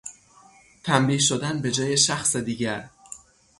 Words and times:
تنبیه 0.83 1.17
شدن 1.17 1.61
به 1.61 1.71
جای 1.71 1.97
شخص 1.97 2.35
دیگر 2.35 2.89